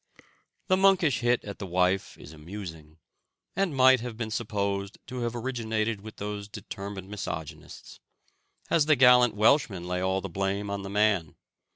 [0.65, 2.97] The monkish hit at the wife is amusing,
[3.55, 7.99] and might have been supposed to have originated with those determined misogynists,
[8.71, 11.35] as the gallant Welshmen lay all the blame on the man.